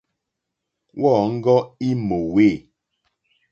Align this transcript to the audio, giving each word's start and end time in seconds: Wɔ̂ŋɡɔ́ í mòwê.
Wɔ̂ŋɡɔ́ 1.01 1.59
í 1.87 1.89
mòwê. 2.07 2.49